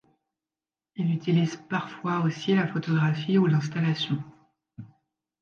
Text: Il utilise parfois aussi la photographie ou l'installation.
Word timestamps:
Il 0.95 1.13
utilise 1.13 1.57
parfois 1.69 2.21
aussi 2.21 2.55
la 2.55 2.65
photographie 2.67 3.37
ou 3.37 3.45
l'installation. 3.45 4.17